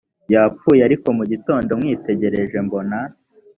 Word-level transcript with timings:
yapfuye 0.33 0.81
ariko 0.87 1.07
mu 1.17 1.23
gitondo 1.31 1.71
mwitegereje 1.79 2.57
mbona 2.65 2.97